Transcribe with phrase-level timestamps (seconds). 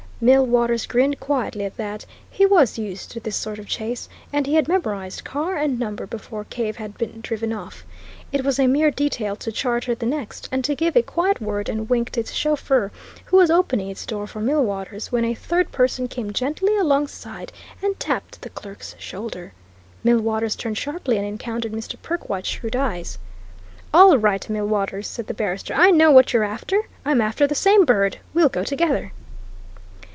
[0.23, 4.53] Millwaters grinned quietly at that; he was used to this sort of chase, and he
[4.53, 7.83] had memorized car and number before Cave had been driven off.
[8.31, 11.69] It was a mere detail to charter the next, and to give a quiet word
[11.69, 12.91] and wink to its chauffeur,
[13.25, 17.99] who was opening its door for Millwaters when a third person came gently alongside and
[17.99, 19.53] tapped the clerk's shoulder.
[20.03, 21.99] Millwaters turned sharply and encountered Mr.
[21.99, 23.17] Perkwite's shrewd eyes.
[23.91, 25.73] "All right, Millwaters!" said the barrister.
[25.73, 26.79] "I know what you're after!
[27.03, 28.19] I'm after the same bird.
[28.35, 29.13] We'll go together."